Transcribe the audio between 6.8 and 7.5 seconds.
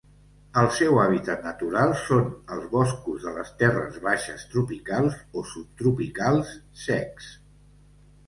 secs.